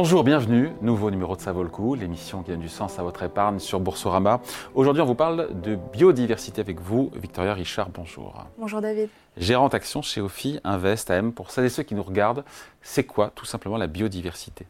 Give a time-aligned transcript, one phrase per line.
[0.00, 3.02] Bonjour, bienvenue, nouveau numéro de Ça vaut le coup, l'émission qui donne du sens à
[3.02, 4.40] votre épargne sur Boursorama.
[4.76, 8.44] Aujourd'hui, on vous parle de biodiversité avec vous, Victoria Richard, bonjour.
[8.58, 9.08] Bonjour David.
[9.36, 11.32] Gérante action chez OFI Invest AM.
[11.32, 12.44] Pour celles et ceux qui nous regardent,
[12.80, 14.68] c'est quoi tout simplement la biodiversité?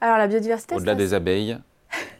[0.00, 1.58] Alors la biodiversité, Au-delà des abeilles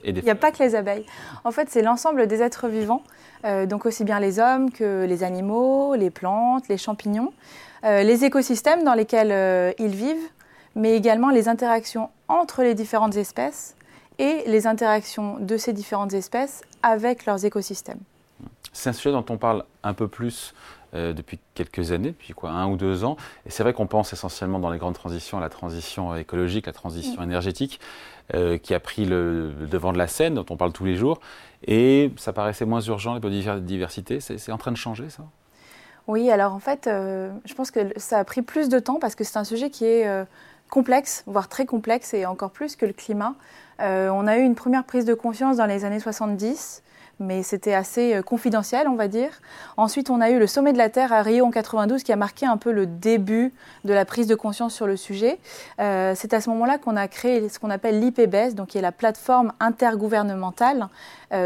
[0.04, 1.04] et des Il n'y a pas que les abeilles.
[1.42, 3.02] En fait, c'est l'ensemble des êtres vivants,
[3.44, 7.32] euh, donc aussi bien les hommes que les animaux, les plantes, les champignons,
[7.82, 10.28] euh, les écosystèmes dans lesquels euh, ils vivent,
[10.76, 13.76] mais également les interactions entre les différentes espèces
[14.18, 18.00] et les interactions de ces différentes espèces avec leurs écosystèmes.
[18.72, 20.54] C'est un sujet dont on parle un peu plus
[20.94, 23.16] euh, depuis quelques années, depuis quoi, un ou deux ans.
[23.46, 26.72] Et c'est vrai qu'on pense essentiellement dans les grandes transitions à la transition écologique, la
[26.72, 27.80] transition énergétique,
[28.34, 30.96] euh, qui a pris le, le devant de la scène, dont on parle tous les
[30.96, 31.20] jours.
[31.66, 34.20] Et ça paraissait moins urgent, la biodiversité.
[34.20, 35.24] C'est en train de changer, ça?
[36.06, 39.14] Oui, alors en fait, euh, je pense que ça a pris plus de temps parce
[39.16, 40.24] que c'est un sujet qui est
[40.70, 43.34] complexe, voire très complexe, et encore plus que le climat.
[43.80, 46.82] Euh, on a eu une première prise de conscience dans les années 70,
[47.18, 49.30] mais c'était assez euh, confidentiel, on va dire.
[49.76, 52.16] Ensuite, on a eu le sommet de la Terre à Rio en 92 qui a
[52.16, 53.52] marqué un peu le début
[53.84, 55.38] de la prise de conscience sur le sujet.
[55.80, 58.82] Euh, c'est à ce moment-là qu'on a créé ce qu'on appelle l'IPBES, donc qui est
[58.82, 60.88] la plateforme intergouvernementale,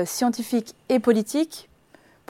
[0.04, 1.69] scientifique et politique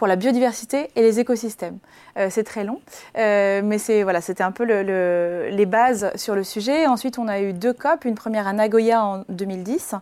[0.00, 1.76] pour la biodiversité et les écosystèmes.
[2.16, 2.80] Euh, c'est très long,
[3.18, 6.86] euh, mais c'était un peu le, le- les bases sur le sujet.
[6.86, 9.94] Ensuite, on a eu deux COP, une première à Nagoya en 2010,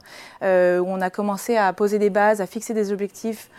[0.45, 3.51] euh, où on a commencé à poser des bases, à fixer des objectifs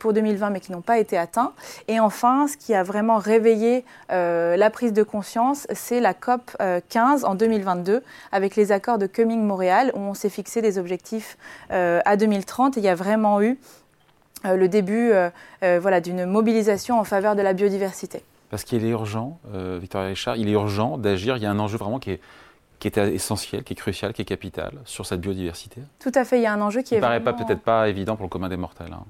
[0.00, 1.52] pour 2020, mais qui n'ont pas été atteints.
[1.88, 6.80] Et enfin, ce qui a vraiment réveillé la prise de conscience, c'est la COP euh,
[6.88, 11.36] 15 en 2022, avec les accords de Cumming-Montréal, où on s'est fixé des objectifs
[11.70, 12.76] à 2030.
[12.76, 13.58] Et il y a vraiment eu
[14.44, 15.30] le début euh,
[15.62, 18.22] euh, voilà, d'une mobilisation en faveur de la biodiversité.
[18.50, 21.36] Parce qu'il est urgent, euh, Victoria Richard, il est urgent d'agir.
[21.36, 22.20] Il y a un enjeu vraiment qui est,
[22.78, 25.80] qui est essentiel, qui est crucial, qui est capital sur cette biodiversité.
[25.98, 27.62] Tout à fait, il y a un enjeu qui Qui est ne paraît vraiment- peut-être
[27.62, 28.92] pas évident pour le commun des mortels.
[28.92, 29.02] hein.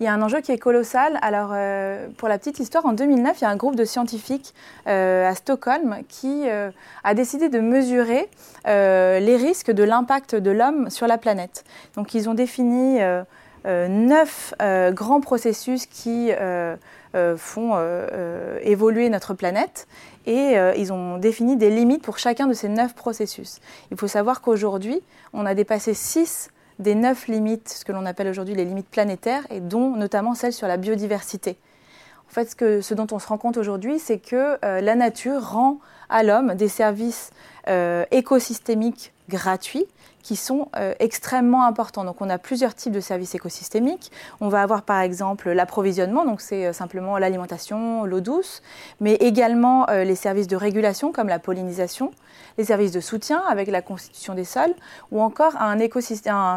[0.00, 1.18] Il y a un enjeu qui est colossal.
[1.22, 4.52] Alors, euh, pour la petite histoire, en 2009, il y a un groupe de scientifiques
[4.86, 6.70] euh, à Stockholm qui euh,
[7.04, 8.28] a décidé de mesurer
[8.66, 11.64] euh, les risques de l'impact de l'homme sur la planète.
[11.96, 13.24] Donc, ils ont défini euh, euh,
[13.64, 16.76] neuf euh, grands processus qui euh,
[17.14, 19.86] euh, font euh, euh, évoluer notre planète
[20.26, 23.60] et euh, ils ont défini des limites pour chacun de ces neuf processus.
[23.90, 28.28] Il faut savoir qu'aujourd'hui, on a dépassé six des neuf limites, ce que l'on appelle
[28.28, 31.58] aujourd'hui les limites planétaires, et dont notamment celle sur la biodiversité.
[32.28, 34.94] En fait, ce, que- ce dont on se rend compte aujourd'hui, c'est que euh, la
[34.94, 37.30] nature rend à l'homme des services
[37.68, 39.86] euh, écosystémiques gratuits
[40.22, 42.04] qui sont euh, extrêmement importants.
[42.04, 44.10] Donc on a plusieurs types de services écosystémiques.
[44.40, 48.62] On va avoir par exemple l'approvisionnement, donc c'est euh, simplement l'alimentation, l'eau douce,
[49.00, 52.12] mais également les services de régulation comme la pollinisation,
[52.58, 54.74] les services de soutien avec la constitution des sols,
[55.10, 55.78] ou encore un,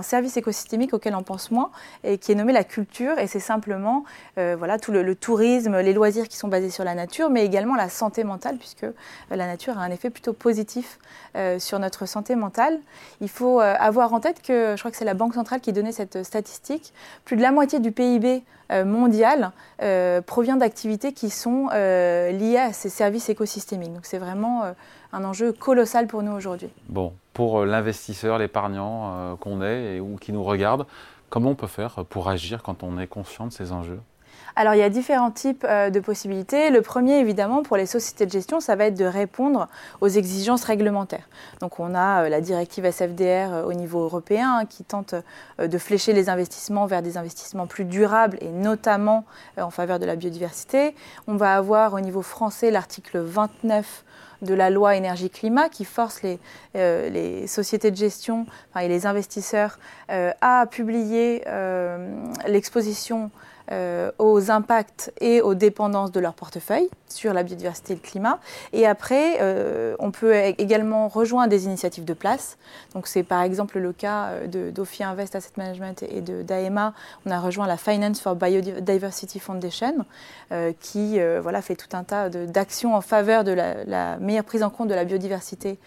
[0.02, 1.72] service écosystémique auquel on pense moins
[2.04, 3.18] et qui est nommé la culture.
[3.20, 4.04] Et c'est simplement
[4.36, 7.76] voilà, tout le, le tourisme, les loisirs qui sont basés sur la nature, mais également
[7.76, 8.86] la santé mentale, puisque
[9.32, 11.00] euh, la nature a un effet plutôt positif
[11.36, 12.80] euh, sur notre santé mentale.
[13.22, 15.74] Il faut euh, avoir en tête que, je crois que c'est la Banque centrale qui
[15.74, 16.94] donnait cette statistique,
[17.26, 19.52] plus de la moitié du PIB euh, mondial
[20.26, 23.94] provient d'activités qui sont liées à ces services écosystémiques.
[23.94, 24.64] Donc c'est vraiment
[25.12, 26.70] un enjeu colossal pour nous aujourd'hui.
[26.88, 30.86] Bon, pour l'investisseur, l'épargnant qu'on est et, ou qui nous regarde,
[31.30, 34.00] comment on peut faire pour agir quand on est conscient de ces enjeux?
[34.56, 36.70] Alors il y a différents types euh, de possibilités.
[36.70, 39.68] Le premier, évidemment, pour les sociétés de gestion, ça va être de répondre
[40.00, 41.28] aux exigences réglementaires.
[41.60, 45.16] Donc on a euh, la directive SFDR euh, au niveau européen hein, qui tente
[45.60, 49.26] de flécher les investissements vers des investissements plus durables et notamment
[49.58, 50.96] en faveur de la biodiversité.
[51.28, 54.04] On va avoir au niveau français l'article 29
[54.42, 58.46] de la loi énergie-climat qui force les, sociétés de gestion
[58.80, 59.80] et les investisseurs
[60.10, 61.44] à publier
[62.48, 63.32] l'exposition
[64.20, 68.40] aux impacts et aux dépendances de leur portefeuille sur la biodiversité et le climat.
[68.74, 72.58] Et après, euh, on peut également rejoindre des initiatives de place.
[72.94, 76.94] Donc c'est par exemple le cas euh, de- d'Ophi Invest Asset Management et de d'AEMA.
[77.26, 80.06] On a rejoint la Finance for Biodiversity Foundation
[80.52, 84.44] euh, qui euh, voilà, fait tout un tas d'actions en faveur de la, la meilleure
[84.44, 85.78] prise en compte de la biodiversité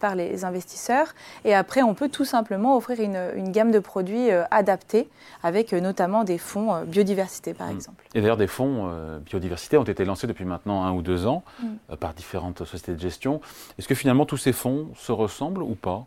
[0.00, 1.14] par les investisseurs.
[1.44, 5.08] Et après, on peut tout simplement offrir une, une gamme de produits adaptés
[5.42, 7.74] avec notamment des fonds biodiversité, par Mm.
[7.76, 8.04] exemple.
[8.14, 8.90] Et d'ailleurs, des fonds
[9.24, 11.66] biodiversité ont été lancés depuis maintenant un ou deux ans Mm.
[11.90, 13.40] euh, par différentes sociétés de gestion.
[13.78, 16.06] Est-ce que finalement tous ces fonds se ressemblent ou pas?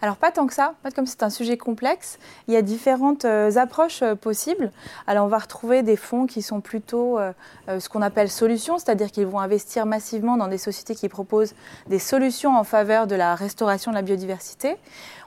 [0.00, 2.18] Alors pas tant que ça, comme c'est un sujet complexe.
[2.46, 4.70] Il y a différentes euh, approches euh, possibles.
[5.08, 7.32] Alors on va retrouver des fonds qui sont plutôt euh,
[7.66, 11.54] ce qu'on appelle solutions, c'est-à-dire qu'ils vont investir massivement dans des sociétés qui proposent
[11.88, 14.76] des solutions en faveur de la restauration de la biodiversité.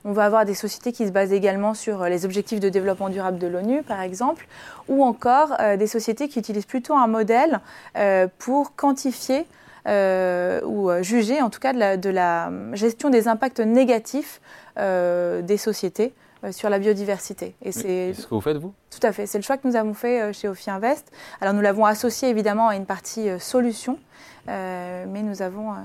[0.05, 3.37] On va avoir des sociétés qui se basent également sur les objectifs de développement durable
[3.39, 4.47] de l'ONU, par exemple,
[4.87, 7.59] ou encore des sociétés qui utilisent plutôt un modèle
[8.39, 9.45] pour quantifier
[9.87, 14.41] euh, ou euh, juger en tout cas de la, gestion des impacts négatifs
[14.77, 16.13] euh, des sociétés
[16.51, 17.55] sur la biodiversité.
[17.61, 18.73] Et c'est ce que vous faites, vous?
[18.89, 19.27] Tout à fait.
[19.27, 21.11] C'est le choix que nous avons fait chez Ophi Invest.
[21.39, 23.99] Alors, nous l'avons associé évidemment à une partie solution,
[24.47, 25.75] mais nous avons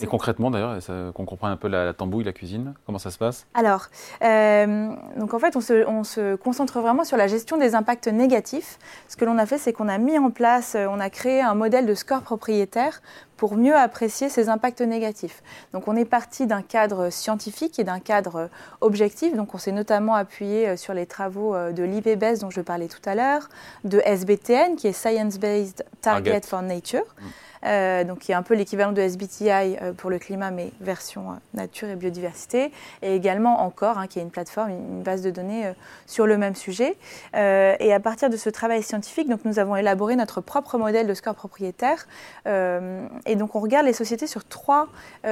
[0.00, 0.78] et concrètement, d'ailleurs,
[1.14, 3.46] qu'on comprenne un peu la, tambouille, la cuisine, comment ça se passe?
[3.54, 3.86] Alors,
[4.22, 8.78] euh, donc en fait, on se, concentre vraiment sur la gestion des impacts négatifs.
[9.08, 11.42] Ce que l'on a fait, c'est qu'on a mis en place, euh, on a créé
[11.42, 13.02] un modèle de score propriétaire
[13.36, 15.42] pour mieux apprécier ces impacts négatifs.
[15.72, 18.48] Donc, on est parti d'un cadre scientifique et d'un cadre
[18.80, 19.36] objectif.
[19.36, 23.02] Donc, on s'est notamment appuyé euh, sur les travaux de l'IPBES dont je parlais tout
[23.04, 23.48] à l'heure,
[23.84, 27.04] de SBTN, qui est Science Based Target, for Nature.
[27.20, 27.24] Mm.
[27.64, 31.30] Euh, donc qui est un peu l'équivalent de SBTI euh, pour le climat, mais version
[31.30, 32.72] euh, nature et biodiversité,
[33.02, 35.72] et également encore, hein, qui est une plateforme, une base de données
[36.06, 36.96] sur le même sujet.
[37.34, 41.14] et à partir de ce travail scientifique, donc nous avons élaboré notre propre modèle de
[41.14, 42.06] score propriétaire,
[42.46, 44.88] et donc on regarde les sociétés sur trois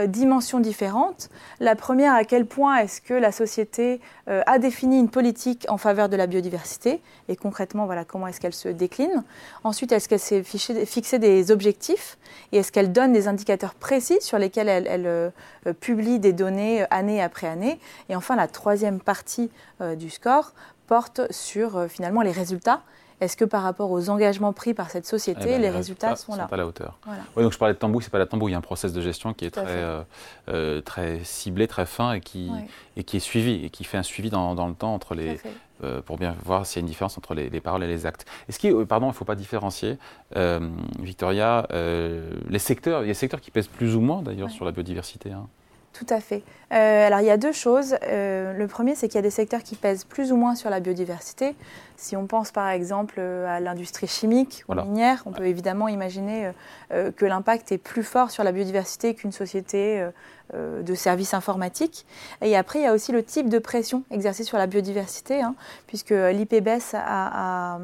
[0.06, 1.30] dimensions différentes.
[1.58, 6.08] La première, à quel point est-ce que la société a défini une politique en faveur
[6.08, 9.24] de la biodiversité, et concrètement, voilà, comment est-ce qu'elle se décline?
[9.64, 12.18] Ensuite, est-ce qu'elle s'est fixé des objectifs?
[12.52, 15.30] Et est-ce qu'elle donne des indicateurs précis sur lesquels elle, euh,
[15.66, 17.78] euh, publie des données euh, année après année
[18.08, 19.50] Et enfin, la troisième partie
[19.96, 20.52] du score
[20.86, 22.82] porte sur finalement les résultats.
[23.20, 26.34] Est-ce que par rapport aux engagements pris par cette société, eh ben, les, résultats, sont,
[26.34, 26.98] là à la hauteur.
[27.36, 29.00] donc je parlais de tambouille, c'est pas la tambouille, il y a un process de
[29.00, 32.50] gestion qui est très, très ciblé, très fin et qui,
[32.96, 35.38] et qui est suivi et qui fait un suivi dans, dans le temps entre les,
[35.82, 38.26] euh, pour bien voir s'il y a une différence entre les, paroles et les actes.
[38.48, 39.98] Est-ce qu'il, euh, pardon, il ne faut pas différencier,
[40.36, 40.60] euh,
[40.98, 44.64] Victoria, les secteurs, il y a des secteurs qui pèsent plus ou moins d'ailleurs sur
[44.64, 45.32] la biodiversité.
[45.32, 45.46] Hein.
[45.92, 46.42] Tout à fait.
[46.70, 47.96] alors il y a deux choses.
[48.02, 50.80] le premier, c'est qu'il y a des secteurs qui pèsent plus ou moins sur la
[50.80, 51.54] biodiversité.
[51.96, 56.52] Si on pense par exemple à l'industrie chimique ou minière, on peut évidemment imaginer
[56.90, 60.08] que l'impact est plus fort sur la biodiversité qu'une société
[60.54, 62.06] euh, de services informatiques.
[62.42, 65.54] Et après, il y a aussi le type de pression exercée sur la biodiversité, hein,
[65.86, 67.78] puisque l'IPBES a,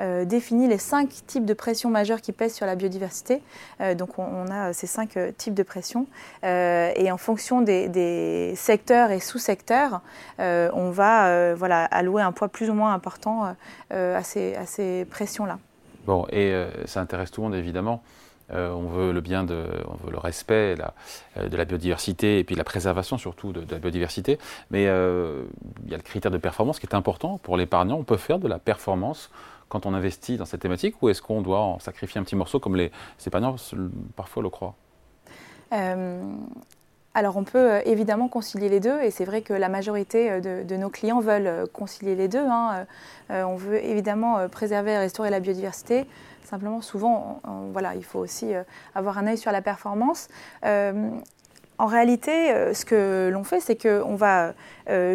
[0.00, 3.42] euh, défini les cinq types de pression majeures qui pèsent sur la biodiversité.
[3.80, 6.06] Euh, donc on, a ces cinq types de pression.
[6.42, 10.00] et en fonction des, secteurs et sous-secteurs,
[10.38, 13.54] on va voilà, allouer un poids plus ou moins important
[13.90, 15.58] à ces, pressions-là.
[16.06, 16.54] Bon, et
[16.86, 18.02] ça intéresse tout le monde évidemment.
[18.52, 20.76] Euh, on veut le bien, on veut le respect
[21.36, 24.38] euh, de la biodiversité et puis la préservation surtout de, la biodiversité.
[24.70, 25.44] Mais euh,
[25.84, 27.96] il y a le critère de performance qui est important pour l'épargnant.
[27.96, 29.30] On peut faire de la performance
[29.68, 32.60] quand on investit dans cette thématique ou est-ce qu'on doit en sacrifier un petit morceau
[32.60, 32.90] comme les
[33.26, 33.56] épargnants
[34.14, 34.74] parfois le croient?
[37.14, 40.90] Alors on peut évidemment concilier les deux et c'est vrai que la majorité de, nos
[40.90, 42.46] clients veulent concilier les deux.
[42.46, 42.86] Hein.
[43.30, 46.06] on veut évidemment préserver et restaurer la biodiversité,
[46.46, 47.40] Simplement, souvent,
[47.72, 48.62] voilà, il faut aussi euh,
[48.94, 50.28] avoir un œil sur la performance.
[50.64, 51.10] Euh,
[51.78, 54.52] en réalité, euh, ce que l'on fait, c'est qu'on va euh,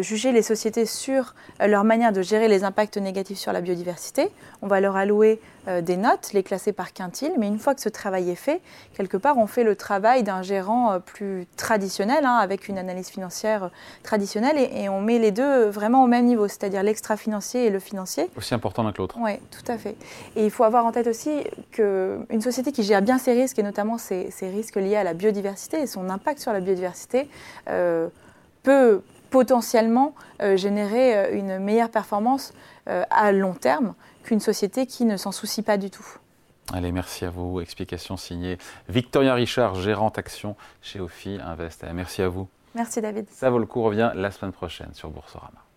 [0.02, 4.28] juger les sociétés sur euh, leur manière de gérer les impacts négatifs sur la biodiversité.
[4.60, 7.80] On va leur allouer euh, des notes, les classer par quintile, mais une fois que
[7.80, 8.60] ce travail est fait,
[8.94, 13.70] quelque part, on fait le travail d'un gérant plus traditionnel, hein, avec une analyse financière
[14.02, 18.28] traditionnelle, et, on met les deux vraiment au même niveau, c'est-à-dire l'extra-financier et le financier.
[18.36, 19.16] Aussi important l'un que l'autre.
[19.18, 19.96] Oui, tout à fait.
[20.36, 21.30] Et il faut avoir en tête aussi
[21.70, 25.80] qu'une société qui gère bien ses risques, et notamment ses, risques liés à la biodiversité
[25.80, 27.28] et son impact sur la biodiversité,
[28.62, 29.00] peut
[29.32, 32.52] potentiellement euh, générer euh, une meilleure performance
[32.88, 36.06] euh, à long terme qu'une société qui ne s'en soucie pas du tout.
[36.72, 37.60] Allez, merci à vous.
[37.60, 38.58] Explication signée
[38.88, 41.84] Victoria Richard, gérante action chez Ophi Invest.
[41.92, 42.46] Merci à vous.
[42.74, 43.26] Merci David.
[43.30, 45.71] Ça vaut le coup, revient la semaine prochaine sur Boursorama.